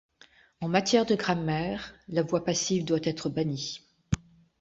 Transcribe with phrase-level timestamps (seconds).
[0.61, 3.83] En matière de grammaire, la voix passive doit être bannie.